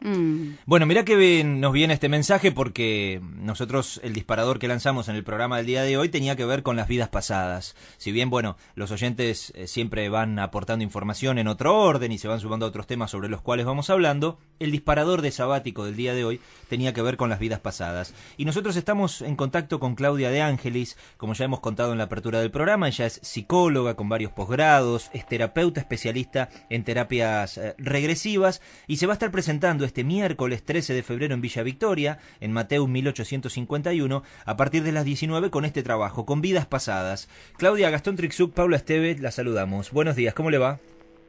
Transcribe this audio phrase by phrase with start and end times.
[0.00, 0.54] Mm.
[0.64, 5.24] Bueno, mira que nos viene este mensaje porque nosotros el disparador que lanzamos en el
[5.24, 7.76] programa del día de hoy tenía que ver con las vidas pasadas.
[7.98, 12.28] Si bien, bueno, los oyentes eh, siempre van aportando información en otro orden y se
[12.28, 15.96] van sumando a otros temas sobre los cuales vamos hablando, el disparador de sabático del
[15.96, 18.14] día de hoy tenía que ver con las vidas pasadas.
[18.38, 22.04] Y nosotros estamos en contacto con Claudia de Ángelis, como ya hemos contado en la
[22.04, 27.74] apertura del programa, ella es psicóloga con varios posgrados, es terapeuta especialista en terapias eh,
[27.76, 32.18] regresivas y se va a estar presentando este miércoles 13 de febrero en Villa Victoria,
[32.38, 37.28] en Mateus 1851, a partir de las 19 con este trabajo, con vidas pasadas.
[37.56, 39.90] Claudia Gastón Trixuc, Paula Esteve, la saludamos.
[39.90, 40.78] Buenos días, ¿cómo le va?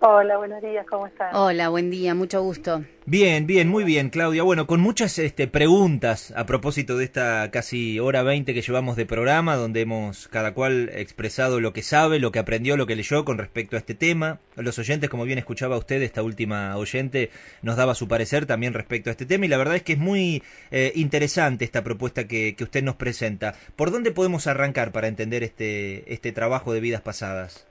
[0.03, 1.29] Hola, buenos días, ¿cómo estás?
[1.35, 2.83] Hola, buen día, mucho gusto.
[3.05, 4.41] Bien, bien, muy bien, Claudia.
[4.41, 9.05] Bueno, con muchas este, preguntas a propósito de esta casi hora veinte que llevamos de
[9.05, 13.23] programa, donde hemos cada cual expresado lo que sabe, lo que aprendió, lo que leyó
[13.25, 14.39] con respecto a este tema.
[14.55, 17.29] Los oyentes, como bien escuchaba usted, esta última oyente
[17.61, 19.99] nos daba su parecer también respecto a este tema y la verdad es que es
[19.99, 20.41] muy
[20.71, 23.53] eh, interesante esta propuesta que, que usted nos presenta.
[23.75, 27.67] ¿Por dónde podemos arrancar para entender este, este trabajo de vidas pasadas?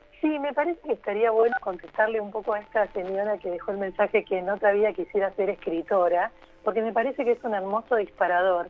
[0.50, 4.24] Me parece que estaría bueno contestarle un poco a esta señora que dejó el mensaje
[4.24, 6.32] que no todavía quisiera ser escritora,
[6.64, 8.68] porque me parece que es un hermoso disparador.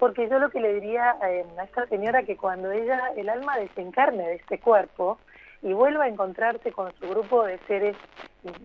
[0.00, 3.56] Porque yo lo que le diría eh, a esta señora que cuando ella, el alma
[3.56, 5.20] desencarne de este cuerpo
[5.62, 7.96] y vuelva a encontrarse con su grupo de seres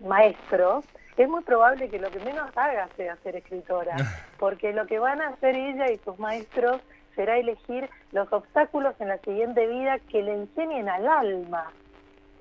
[0.04, 0.84] maestros,
[1.16, 3.94] es muy probable que lo que menos haga sea ser escritora,
[4.40, 6.80] porque lo que van a hacer ella y sus maestros
[7.14, 11.70] será elegir los obstáculos en la siguiente vida que le enseñen al alma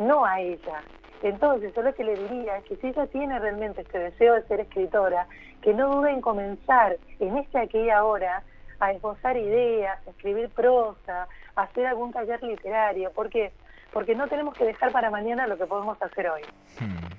[0.02, 0.84] no a ella.
[1.24, 4.44] Entonces, yo lo que le diría es que si ella tiene realmente este deseo de
[4.48, 5.28] ser escritora,
[5.62, 8.44] que no dude en comenzar en este aquella hora
[8.80, 13.12] a esbozar ideas, a escribir prosa, a hacer algún taller literario.
[13.12, 13.52] ¿Por qué?
[13.94, 16.42] Porque no tenemos que dejar para mañana lo que podemos hacer hoy.
[16.80, 17.12] Hmm.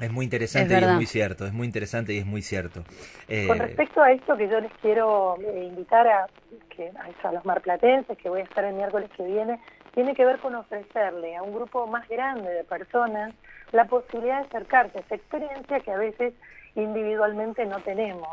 [0.00, 2.82] Es muy interesante y es muy cierto, es muy interesante y es muy cierto.
[3.28, 6.26] Eh, Con respecto a esto que yo les quiero eh, invitar a,
[6.68, 6.90] que,
[7.22, 9.60] a los marplatenses, que voy a estar el miércoles que viene,
[9.94, 13.32] tiene que ver con ofrecerle a un grupo más grande de personas
[13.72, 16.34] la posibilidad de acercarse a esa experiencia que a veces
[16.74, 18.28] individualmente no tenemos.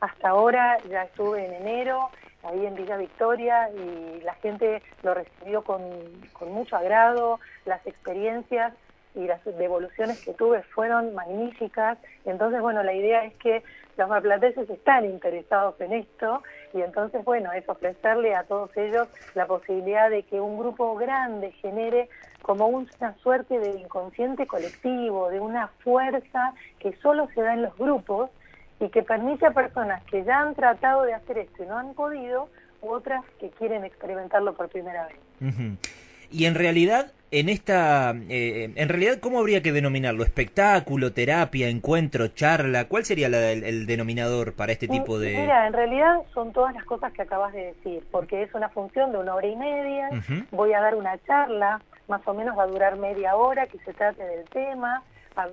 [0.00, 2.10] Hasta ahora ya estuve en enero
[2.44, 5.82] ahí en Villa Victoria y la gente lo recibió con,
[6.32, 8.74] con mucho agrado, las experiencias
[9.18, 11.98] y las devoluciones que tuve fueron magníficas.
[12.24, 13.64] Entonces, bueno, la idea es que
[13.96, 16.42] los marplatenses están interesados en esto
[16.72, 21.50] y entonces, bueno, es ofrecerle a todos ellos la posibilidad de que un grupo grande
[21.52, 22.08] genere
[22.42, 27.76] como una suerte de inconsciente colectivo, de una fuerza que solo se da en los
[27.76, 28.30] grupos
[28.78, 31.94] y que permite a personas que ya han tratado de hacer esto y no han
[31.94, 32.48] podido,
[32.80, 35.50] u otras que quieren experimentarlo por primera vez.
[36.30, 40.22] Y en realidad, en esta, eh, en realidad, ¿cómo habría que denominarlo?
[40.22, 42.86] ¿Espectáculo, terapia, encuentro, charla?
[42.86, 45.36] ¿Cuál sería el, denominador para este tipo de...?
[45.36, 49.12] Mira, en realidad son todas las cosas que acabas de decir, porque es una función
[49.12, 50.10] de una hora y media,
[50.50, 53.92] voy a dar una charla, más o menos va a durar media hora, que se
[53.92, 55.02] trate del tema,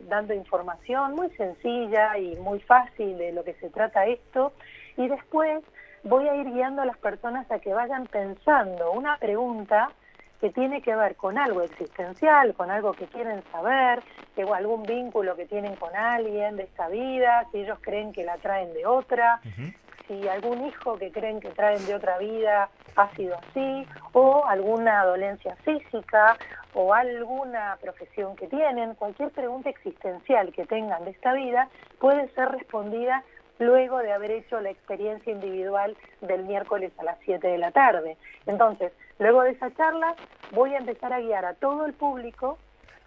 [0.07, 4.53] dando información muy sencilla y muy fácil de lo que se trata esto,
[4.97, 5.61] y después
[6.03, 9.89] voy a ir guiando a las personas a que vayan pensando una pregunta
[10.39, 14.01] que tiene que ver con algo existencial, con algo que quieren saber,
[14.43, 18.37] o algún vínculo que tienen con alguien de esta vida, si ellos creen que la
[18.37, 19.39] traen de otra,
[20.07, 25.03] si algún hijo que creen que traen de otra vida ha sido así, o alguna
[25.05, 26.37] dolencia física,
[26.73, 31.69] o alguna profesión que tienen, cualquier pregunta existencial que tengan de esta vida
[31.99, 33.23] puede ser respondida
[33.59, 38.17] luego de haber hecho la experiencia individual del miércoles a las 7 de la tarde.
[38.45, 40.15] Entonces, luego de esa charla,
[40.51, 42.57] voy a empezar a guiar a todo el público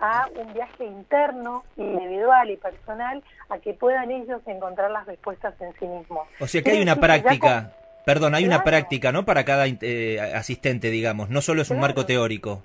[0.00, 5.72] a un viaje interno, individual y personal, a que puedan ellos encontrar las respuestas en
[5.78, 6.28] sí mismos.
[6.40, 7.72] O sea que hay una práctica,
[8.04, 9.24] perdón, hay una práctica, ¿no?
[9.24, 12.62] Para cada eh, asistente, digamos, no solo es un marco teórico.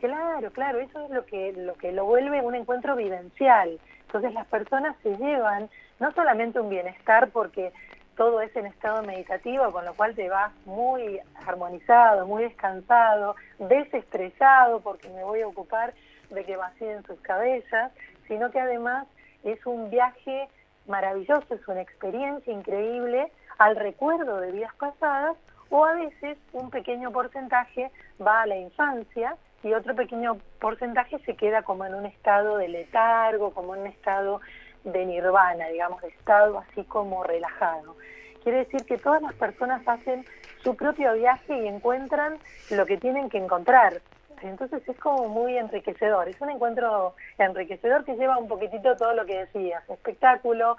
[0.00, 3.80] Claro, claro, eso es lo que, lo que lo vuelve un encuentro vivencial.
[4.06, 5.68] Entonces las personas se llevan
[5.98, 7.72] no solamente un bienestar porque
[8.16, 14.80] todo es en estado meditativo, con lo cual te vas muy armonizado, muy descansado, desestresado,
[14.80, 15.94] porque me voy a ocupar
[16.30, 17.92] de que vacíen sus cabezas,
[18.26, 19.06] sino que además
[19.44, 20.48] es un viaje
[20.86, 25.36] maravilloso, es una experiencia increíble al recuerdo de vidas pasadas,
[25.68, 27.90] o a veces un pequeño porcentaje
[28.24, 32.68] va a la infancia y otro pequeño porcentaje se queda como en un estado de
[32.68, 34.40] letargo, como en un estado
[34.86, 37.96] de nirvana, digamos, de estado así como relajado.
[38.42, 40.24] Quiere decir que todas las personas hacen
[40.62, 42.38] su propio viaje y encuentran
[42.70, 44.00] lo que tienen que encontrar.
[44.42, 49.24] Entonces es como muy enriquecedor, es un encuentro enriquecedor que lleva un poquitito todo lo
[49.24, 50.76] que decías, espectáculo,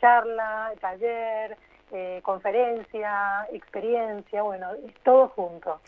[0.00, 1.56] charla, taller,
[1.92, 4.68] eh, conferencia, experiencia, bueno,
[5.04, 5.80] todo junto.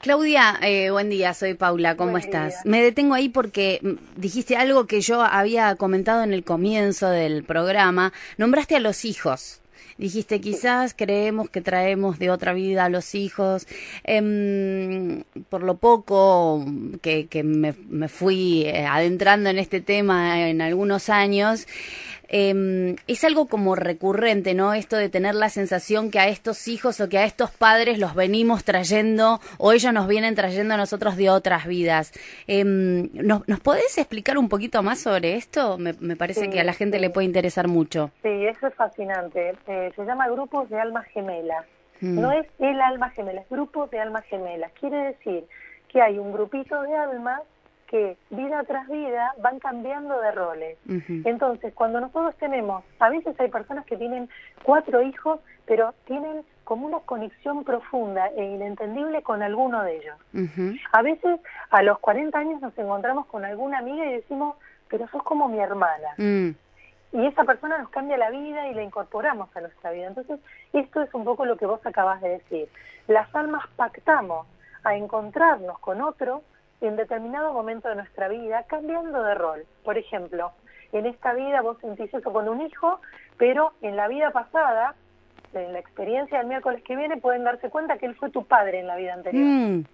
[0.00, 2.64] Claudia, eh, buen día, soy Paula, ¿cómo estás?
[2.64, 7.44] Me detengo ahí porque mm, dijiste algo que yo había comentado en el comienzo del
[7.44, 9.60] programa, nombraste a los hijos.
[9.98, 13.66] Dijiste, quizás creemos que traemos de otra vida a los hijos.
[14.04, 16.64] Em, por lo poco
[17.02, 21.66] que, me, me, fui eh, adentrando en este tema en algunos años,
[22.28, 24.74] eh, es algo como recurrente, ¿no?
[24.74, 28.14] Esto de tener la sensación que a estos hijos o que a estos padres los
[28.14, 32.12] venimos trayendo o ellos nos vienen trayendo a nosotros de otras vidas.
[32.46, 35.78] Eh, ¿nos, ¿nos, podés explicar un poquito más sobre esto?
[35.78, 38.10] Me, me parece que a la gente le puede interesar mucho.
[38.22, 39.54] Sí, eso es fascinante.
[39.66, 41.64] Eh, se llama grupos de almas gemelas.
[42.00, 42.20] Mm.
[42.20, 44.70] No es el alma gemela, es grupos de almas gemelas.
[44.78, 45.44] Quiere decir
[45.88, 47.40] que hay un grupito de almas
[47.88, 50.78] que vida tras vida van cambiando de roles.
[51.24, 54.28] Entonces, cuando nosotros tenemos, a veces hay personas que tienen
[54.62, 60.16] cuatro hijos, pero tienen como una conexión profunda e inentendible con alguno de ellos.
[60.92, 61.40] A veces
[61.70, 64.56] a los 40 años nos encontramos con alguna amiga y decimos,
[64.88, 66.08] pero sos como mi hermana.
[66.18, 66.50] Mm.
[67.10, 70.08] Y esa persona nos cambia la vida y la incorporamos a nuestra vida.
[70.08, 70.40] Entonces,
[70.74, 72.68] esto es un poco lo que vos acabas de decir.
[73.06, 74.46] Las almas pactamos
[74.84, 76.42] a encontrarnos con otro
[76.80, 79.66] en determinado momento de nuestra vida cambiando de rol.
[79.84, 80.52] Por ejemplo,
[80.92, 83.00] en esta vida vos sentís eso con un hijo,
[83.36, 84.94] pero en la vida pasada,
[85.52, 88.80] en la experiencia del miércoles que viene, pueden darse cuenta que él fue tu padre
[88.80, 89.44] en la vida anterior.
[89.44, 89.84] Mm.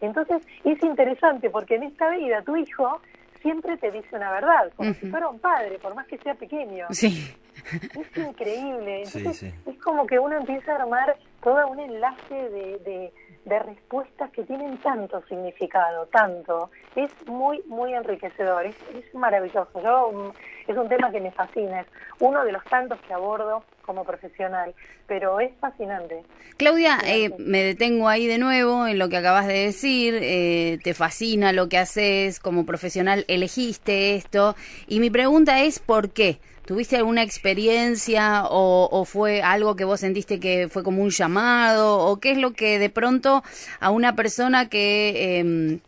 [0.00, 3.00] Entonces, es interesante porque en esta vida tu hijo
[3.40, 6.86] siempre te dice una verdad, como si fuera un padre, por más que sea pequeño.
[6.90, 7.34] Sí.
[7.72, 9.04] Es increíble.
[9.04, 13.12] Entonces, es como que uno empieza a armar todo un enlace de de
[13.46, 16.70] respuestas que tienen tanto significado, tanto.
[16.94, 18.76] Es muy, muy enriquecedor, es,
[19.14, 19.80] maravilloso.
[19.80, 21.86] Yo, mm, es un tema que me fascina, es
[22.18, 24.74] uno de los tantos que abordo como profesional,
[25.06, 26.22] pero es fascinante.
[26.56, 30.92] Claudia, eh, me detengo ahí de nuevo en lo que acabas de decir, eh, te
[30.92, 34.56] fascina lo que haces como profesional, elegiste esto,
[34.88, 36.38] y mi pregunta es ¿por qué?
[36.66, 41.98] ¿Tuviste alguna experiencia o, fue algo que vos sentiste que fue como un llamado?
[41.98, 43.44] ¿O qué es lo que de pronto
[43.78, 45.78] a una persona que em,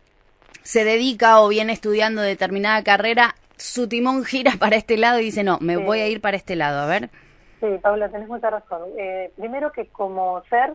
[0.63, 5.43] se dedica o viene estudiando determinada carrera, su timón gira para este lado y dice,
[5.43, 6.79] no, me voy a ir para este lado?
[6.79, 7.09] A ver.
[7.59, 8.83] Sí, Paula, tenés mucha razón.
[8.97, 10.73] Eh, primero que como ser,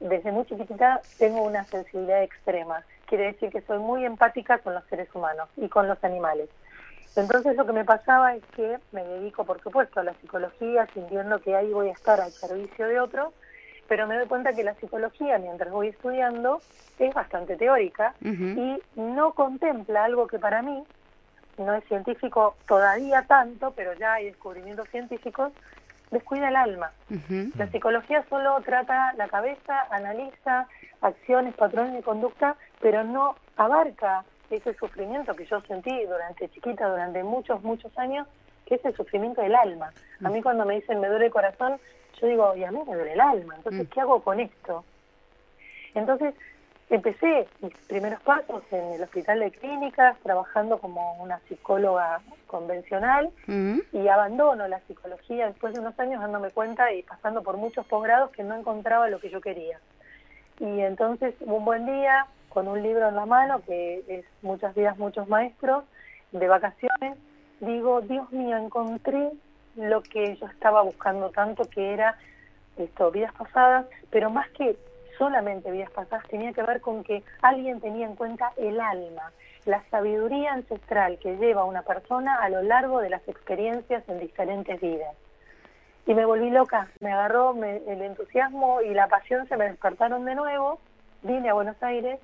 [0.00, 2.84] desde muy chiquitita tengo una sensibilidad extrema.
[3.06, 6.48] Quiere decir que soy muy empática con los seres humanos y con los animales.
[7.16, 11.40] Entonces lo que me pasaba es que me dedico, por supuesto, a la psicología, sintiendo
[11.40, 13.32] que ahí voy a estar al servicio de otro,
[13.88, 16.60] pero me doy cuenta que la psicología, mientras voy estudiando,
[16.98, 20.84] es bastante teórica y no contempla algo que para mí
[21.56, 25.52] no es científico todavía tanto, pero ya hay descubrimientos científicos,
[26.10, 26.92] descuida el alma.
[27.56, 30.66] La psicología solo trata la cabeza, analiza
[31.00, 37.22] acciones, patrones de conducta, pero no abarca ese sufrimiento que yo sentí durante chiquita, durante
[37.22, 38.26] muchos, muchos años,
[38.66, 39.92] que es el sufrimiento del alma.
[40.24, 41.78] A mí cuando me dicen me duele el corazón,
[42.20, 43.90] yo digo, y a mí me duele el alma, entonces, mm.
[43.90, 44.84] ¿qué hago con esto?
[45.94, 46.34] Entonces,
[46.90, 53.78] empecé mis primeros pasos en el hospital de clínicas, trabajando como una psicóloga convencional, mm.
[53.92, 58.30] y abandono la psicología después de unos años dándome cuenta y pasando por muchos posgrados
[58.30, 59.78] que no encontraba lo que yo quería.
[60.60, 64.96] Y entonces, un buen día, con un libro en la mano, que es Muchas vidas,
[64.98, 65.84] muchos maestros,
[66.32, 67.18] de vacaciones,
[67.60, 69.30] digo, Dios mío, encontré
[69.76, 72.16] lo que yo estaba buscando tanto, que era
[72.76, 74.76] esto, vidas pasadas, pero más que
[75.18, 79.32] solamente vidas pasadas, tenía que ver con que alguien tenía en cuenta el alma,
[79.66, 84.80] la sabiduría ancestral que lleva una persona a lo largo de las experiencias en diferentes
[84.80, 85.14] vidas.
[86.06, 90.34] Y me volví loca, me agarró el entusiasmo y la pasión se me despertaron de
[90.34, 90.78] nuevo,
[91.22, 92.18] vine a Buenos Aires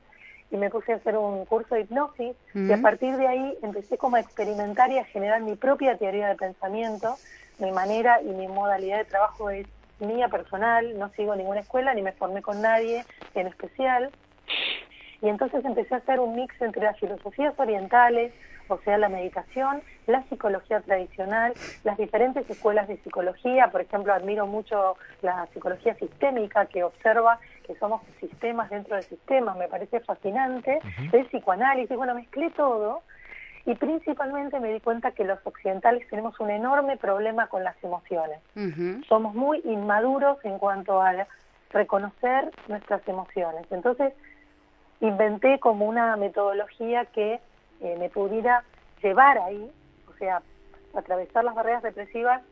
[0.50, 3.98] y me puse a hacer un curso de hipnosis y a partir de ahí empecé
[3.98, 7.16] como a experimentar y a generar mi propia teoría de pensamiento,
[7.58, 9.66] mi manera y mi modalidad de trabajo es
[10.00, 14.10] mía personal, no sigo ninguna escuela ni me formé con nadie en especial.
[15.22, 18.32] Y entonces empecé a hacer un mix entre las filosofías orientales,
[18.68, 24.46] o sea, la meditación, la psicología tradicional, las diferentes escuelas de psicología, por ejemplo, admiro
[24.46, 30.78] mucho la psicología sistémica que observa que somos sistemas dentro de sistemas, me parece fascinante,
[31.12, 33.02] el psicoanálisis, bueno, mezclé todo
[33.66, 38.40] y principalmente me di cuenta que los occidentales tenemos un enorme problema con las emociones.
[39.08, 41.26] Somos muy inmaduros en cuanto a
[41.70, 43.66] reconocer nuestras emociones.
[43.70, 44.12] Entonces,
[45.00, 47.40] inventé como una metodología que
[47.80, 48.64] eh, me pudiera
[49.02, 49.70] llevar ahí,
[50.08, 50.42] o sea,
[50.94, 52.42] atravesar las barreras represivas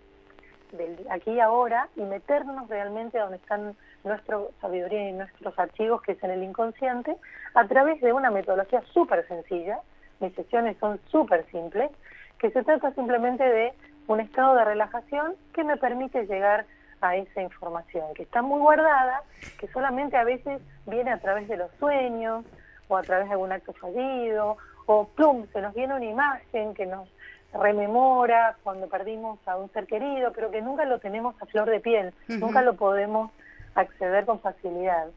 [0.72, 6.02] del aquí y ahora y meternos realmente a donde están nuestra sabiduría y nuestros archivos,
[6.02, 7.16] que es en el inconsciente,
[7.54, 9.78] a través de una metodología súper sencilla.
[10.22, 11.90] Mis sesiones son súper simples,
[12.38, 13.72] que se trata simplemente de
[14.06, 16.64] un estado de relajación que me permite llegar
[17.00, 19.24] a esa información, que está muy guardada,
[19.58, 22.44] que solamente a veces viene a través de los sueños
[22.86, 26.86] o a través de algún acto fallido, o plum, se nos viene una imagen que
[26.86, 27.08] nos
[27.52, 31.80] rememora cuando perdimos a un ser querido, pero que nunca lo tenemos a flor de
[31.80, 33.32] piel, nunca lo podemos
[33.74, 35.08] acceder con facilidad.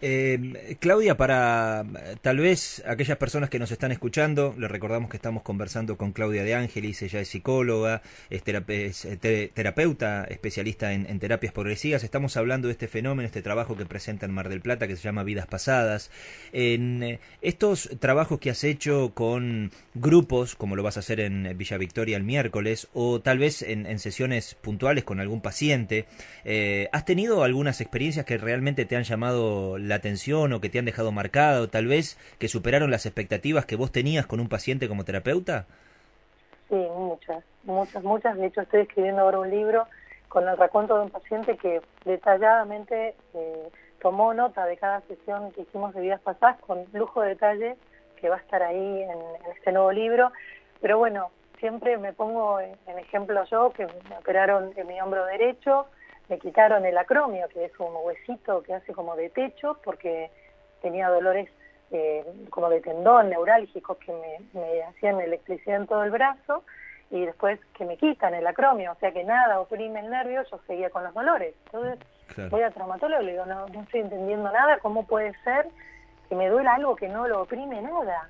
[0.00, 1.84] Eh, Claudia, para
[2.22, 6.42] tal vez aquellas personas que nos están escuchando, le recordamos que estamos conversando con Claudia
[6.42, 12.72] de Ángelis, ella es psicóloga, es, eh, terapeuta, especialista en, terapias progresivas, estamos hablando de
[12.72, 16.10] este fenómeno, este trabajo que presenta en Mar del Plata que se llama Vidas Pasadas.
[16.52, 21.56] En eh, estos trabajos que has hecho con grupos, como lo vas a hacer en
[21.58, 26.06] Villa Victoria el miércoles, o tal vez en, sesiones puntuales con algún paciente,
[26.92, 30.84] ¿has tenido algunas experiencias que realmente te han llamado la atención o que te han
[30.84, 35.04] dejado marcado, tal vez que superaron las expectativas que vos tenías con un paciente como
[35.04, 35.66] terapeuta?
[36.68, 38.36] Sí, muchas, muchas, muchas.
[38.36, 39.86] De hecho, estoy escribiendo ahora un libro
[40.28, 43.68] con el raconto de un paciente que detalladamente eh,
[44.00, 47.76] tomó nota de cada sesión que hicimos de vidas pasadas con lujo de detalle
[48.20, 49.18] que va a estar ahí en,
[49.56, 50.32] este nuevo libro.
[50.80, 55.86] Pero bueno, siempre me pongo en ejemplo yo, que me operaron en mi hombro derecho,
[56.28, 60.30] me quitaron el acromio, que es un huesito que hace como de techo, porque
[60.82, 61.48] tenía dolores
[61.92, 66.64] eh, como de tendón neurálgicos que me, hacían electricidad en todo el brazo
[67.10, 70.58] y después que me quitan el acromio, o sea que nada oprime el nervio, yo
[70.66, 71.54] seguía con los dolores.
[71.66, 72.00] Entonces
[72.50, 75.68] voy al traumatólogo y le digo, no, no estoy entendiendo nada, ¿cómo puede ser
[76.28, 78.28] que me duela algo que no lo oprime nada?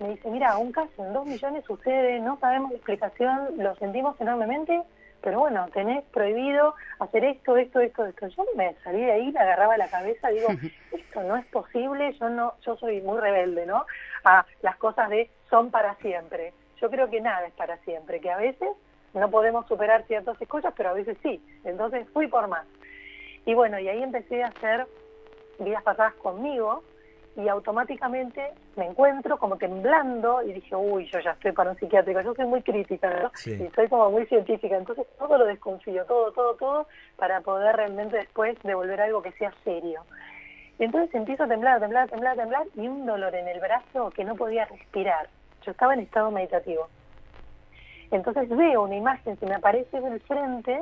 [0.00, 4.18] Me dice, mira, un caso en dos millones sucede, no sabemos la explicación, lo sentimos
[4.18, 4.82] enormemente,
[5.24, 8.28] pero bueno, tenés prohibido hacer esto, esto, esto, esto.
[8.28, 10.48] Yo me salí de ahí, me agarraba la cabeza, digo,
[10.92, 13.86] esto no es posible, yo no, yo soy muy rebelde, ¿no?
[14.24, 16.52] A las cosas de son para siempre.
[16.78, 18.68] Yo creo que nada es para siempre, que a veces
[19.14, 21.42] no podemos superar ciertas cosas, pero a veces sí.
[21.64, 22.66] Entonces fui por más.
[23.46, 24.86] Y bueno, y ahí empecé a hacer
[25.58, 26.84] vidas pasadas conmigo,
[27.36, 32.20] y automáticamente me encuentro como temblando y dije, uy, yo ya estoy para un psiquiátrico,
[32.20, 33.32] yo soy muy crítica ¿no?
[33.46, 36.86] y soy como muy científica, entonces todo lo desconfío, todo, todo, todo,
[37.16, 40.02] para poder realmente después devolver algo que sea serio.
[40.78, 44.24] Y entonces empiezo a temblar, temblar, temblar, temblar y un dolor en el brazo que
[44.24, 45.28] no podía respirar.
[45.64, 46.88] Yo estaba en estado meditativo.
[48.10, 50.80] Entonces veo una imagen, se me aparece en el frente,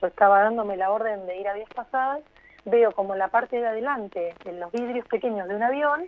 [0.00, 2.20] yo estaba dándome la orden de ir a días pasadas,
[2.66, 6.06] veo como la parte de adelante, en los vidrios pequeños de un avión,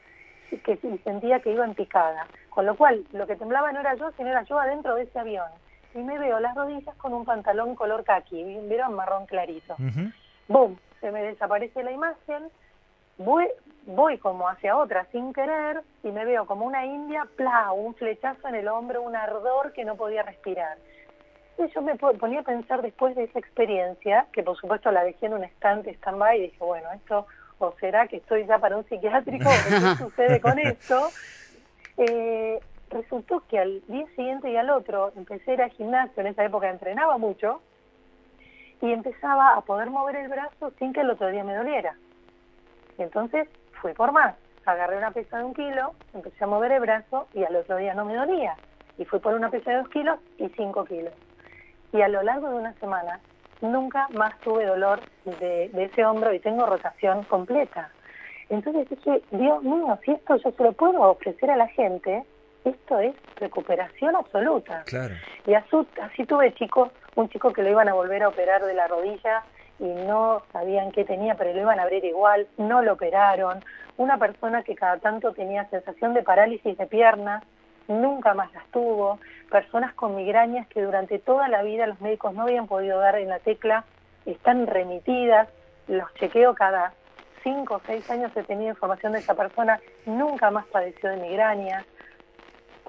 [0.65, 2.27] que sentía que iba en picada.
[2.50, 5.19] Con lo cual, lo que temblaba no era yo, sino era yo adentro de ese
[5.19, 5.49] avión.
[5.95, 9.77] Y me veo las rodillas con un pantalón color kaki, vieron marrón clarito.
[10.49, 10.77] ¡Bum!
[11.00, 12.50] Se me desaparece la imagen,
[13.19, 13.47] voy,
[13.87, 17.71] voy como hacia otra sin querer y me veo como una india, ¡pla!
[17.73, 20.77] Un flechazo en el hombro, un ardor que no podía respirar
[21.67, 25.35] yo me ponía a pensar después de esa experiencia, que por supuesto la dejé en
[25.35, 27.27] un estante stand-by y dije, bueno, esto,
[27.59, 31.09] o será que estoy ya para un psiquiátrico, qué sucede con esto.
[31.97, 32.61] Eh,
[32.91, 36.45] resultó que al día siguiente y al otro empecé a ir al gimnasio, en esa
[36.45, 37.61] época entrenaba mucho,
[38.81, 41.97] y empezaba a poder mover el brazo sin que el otro día me doliera.
[42.99, 43.49] entonces
[43.81, 47.43] fui por más, agarré una pesa de un kilo, empecé a mover el brazo y
[47.43, 48.55] al otro día no me dolía.
[48.97, 51.15] Y fui por una pesa de dos kilos y cinco kilos
[51.92, 53.21] y a lo largo de una semana
[53.61, 57.90] nunca más tuve dolor de, ese hombro y tengo rotación completa.
[58.49, 62.25] Entonces dije, Dios mío, si esto yo se lo puedo ofrecer a la gente,
[62.64, 64.83] esto es recuperación absoluta.
[64.87, 65.14] Claro.
[65.47, 68.87] Y así, tuve chicos, un chico que lo iban a volver a operar de la
[68.87, 69.42] rodilla
[69.78, 73.62] y no sabían qué tenía, pero lo iban a abrir igual, no lo operaron.
[73.97, 77.45] Una persona que cada tanto tenía sensación de parálisis de piernas,
[77.88, 79.18] nunca más las tuvo,
[79.50, 83.28] personas con migrañas que durante toda la vida los médicos no habían podido dar en
[83.28, 83.85] la tecla,
[84.26, 85.49] están remitidas,
[85.88, 86.92] los chequeo cada
[87.42, 91.85] cinco o seis años he tenido información de esa persona, nunca más padeció de migrañas,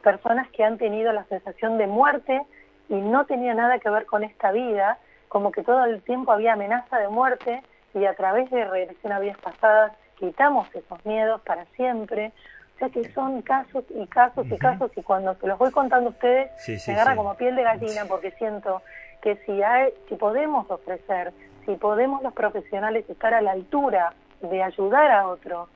[0.04, 2.42] personas que han tenido la sensación de muerte
[2.90, 6.54] y no tenía nada que ver con esta vida, como que todo el tiempo había
[6.54, 7.64] amenaza de muerte
[7.94, 12.34] y a través de regresión a vidas pasadas quitamos esos miedos para siempre,
[12.80, 16.12] sea que son casos y casos y casos y cuando se los voy contando a
[16.12, 18.82] ustedes me agarra como piel de gallina porque siento
[19.22, 21.34] que si hay, si podemos ofrecer,
[21.66, 25.68] si podemos los profesionales estar a la altura de ayudar a otro,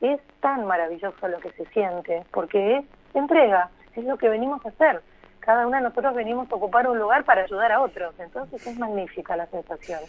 [0.00, 2.84] es tan maravilloso lo que se siente, porque es
[3.14, 5.02] entrega, es lo que venimos a hacer.
[5.40, 8.14] cada una de nosotros venimos a ocupar un lugar para ayudar a otros.
[8.18, 10.00] Entonces es magnífica la sensación.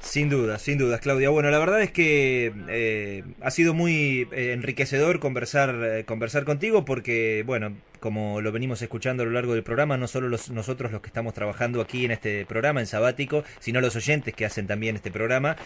[0.00, 1.28] Sin duda, sin dudas, Claudia.
[1.30, 6.84] Bueno, la verdad es que eh, ha sido muy eh, enriquecedor conversar, eh, conversar contigo
[6.84, 10.90] porque, bueno, como lo venimos escuchando a lo largo del programa, no solo los, nosotros
[10.90, 14.66] los que estamos trabajando aquí en este programa, en Sabático, sino los oyentes que hacen
[14.66, 15.56] también este programa,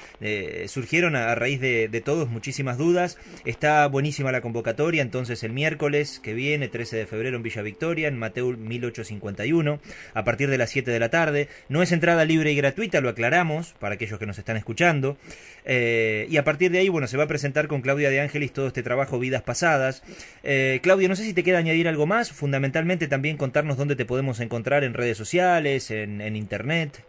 [0.66, 3.18] surgieron a, raíz de, todos muchísimas dudas.
[3.44, 8.08] Está buenísima la convocatoria, entonces el miércoles que viene, 13 de febrero en Villa Victoria,
[8.08, 9.80] en Mateo 1851,
[10.14, 11.48] a partir de las 7 de la tarde.
[11.68, 15.16] No es entrada libre y gratuita, lo aclaramos, para aquellos que nos están escuchando.
[15.64, 18.52] Eh, y a partir de ahí, bueno, se va a presentar con Claudia de Ángeles
[18.52, 20.02] todo este trabajo Vidas Pasadas.
[20.42, 24.04] Eh, Claudia, no sé si te queda añadir algo más, fundamentalmente también contarnos dónde te
[24.04, 27.04] podemos encontrar en redes sociales, en, Internet.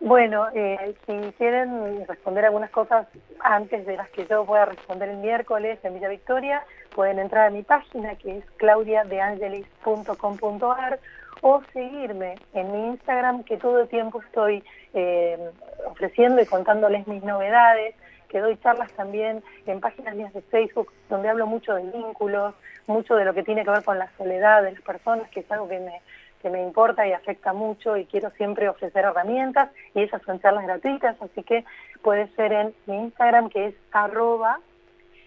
[0.00, 3.06] Bueno, eh, si quieren responder algunas cosas
[3.40, 6.62] antes de las que yo pueda responder el miércoles en Villa Victoria,
[6.94, 11.00] pueden entrar a mi página que es claudiadeangelis.com.ar
[11.40, 14.62] o seguirme en mi Instagram, que todo el tiempo estoy
[14.94, 15.38] eh,
[15.86, 17.94] ofreciendo y contándoles mis novedades,
[18.34, 22.52] que doy charlas también en páginas mías de Facebook, donde hablo mucho de vínculos,
[22.88, 25.52] mucho de lo que tiene que ver con la soledad de las personas, que es
[25.52, 26.02] algo que me,
[26.42, 30.64] que me importa y afecta mucho y quiero siempre ofrecer herramientas y esas son charlas
[30.64, 31.64] gratuitas, así que
[32.02, 34.58] puede ser en mi Instagram que es arroba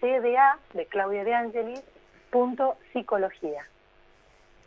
[0.02, 1.82] cda de Claudia de Angelis
[2.30, 3.64] punto psicología.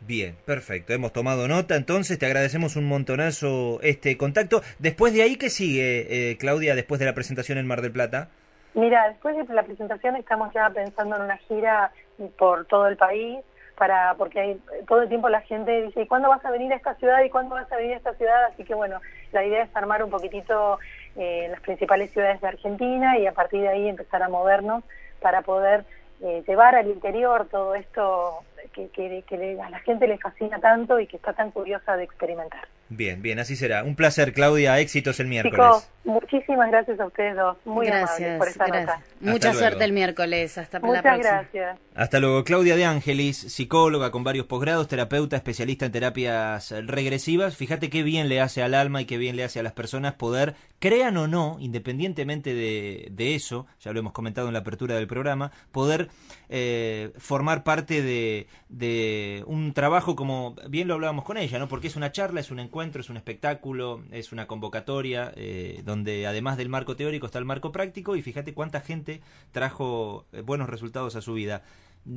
[0.06, 0.92] Bien, perfecto.
[0.92, 4.62] Hemos tomado nota, entonces te agradecemos un montonazo este contacto.
[4.78, 8.28] Después de ahí, ¿qué sigue, eh, Claudia, después de la presentación en Mar del Plata?
[8.74, 11.92] Mira, después de la presentación estamos ya pensando en una gira
[12.36, 13.38] por todo el país,
[13.76, 16.76] para porque hay, todo el tiempo la gente dice, ¿y cuándo vas a venir a
[16.76, 17.22] esta ciudad?
[17.22, 18.44] ¿Y cuándo vas a venir a esta ciudad?
[18.46, 19.00] Así que bueno,
[19.32, 20.78] la idea es armar un poquitito
[21.16, 24.82] eh, las principales ciudades de Argentina y a partir de ahí empezar a movernos
[25.20, 25.84] para poder
[26.22, 31.06] eh, llevar al interior todo esto que, que, a la gente le fascina tanto y
[31.06, 32.68] que está tan curiosa de experimentar.
[32.88, 33.84] Bien, bien, así será.
[33.84, 34.78] Un placer, Claudia.
[34.78, 35.56] Éxitos el miércoles.
[35.56, 37.56] Chicos, muchísimas gracias a ustedes dos.
[37.64, 38.98] Muy gracias, por esta gracias.
[39.20, 39.32] Nota.
[39.32, 40.58] Mucha suerte el miércoles.
[40.58, 41.32] Hasta Muchas la próxima.
[41.32, 41.78] gracias.
[41.94, 42.44] Hasta luego.
[42.44, 47.56] Claudia de Ángelis, psicóloga con varios posgrados, terapeuta, especialista en terapias regresivas.
[47.56, 50.14] Fíjate qué bien le hace al alma y qué bien le hace a las personas
[50.14, 54.96] poder, crean o no, independientemente de, de eso, ya lo hemos comentado en la apertura
[54.96, 56.08] del programa, poder
[56.48, 61.68] eh, formar parte de, de un trabajo como bien lo hablábamos con ella, ¿no?
[61.68, 66.26] Porque es una charla, es un encuentro, es un espectáculo, es una convocatoria eh, donde
[66.26, 69.20] además del marco teórico está el marco práctico y fíjate cuánta gente
[69.52, 71.62] trajo eh, buenos resultados a su vida.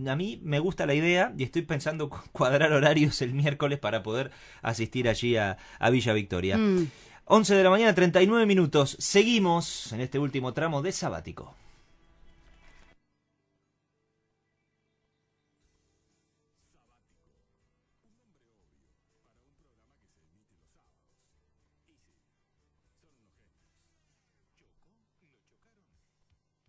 [0.08, 4.32] A mí me gusta la idea y estoy pensando cuadrar horarios el miércoles para poder
[4.62, 5.58] asistir allí a,
[5.92, 6.58] Villa Victoria.
[7.26, 7.58] 11 mm.
[7.58, 8.96] de la mañana, 39 minutos.
[9.00, 11.56] Seguimos en este último tramo de Sabático.